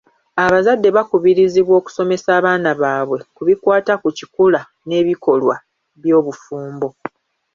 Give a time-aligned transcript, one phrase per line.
[0.43, 5.55] Abazadde bakubirizibwa okusomesa abaana baabwe ku bikwata ku kikula n'ebikolwa
[6.01, 6.87] by'obufumbo.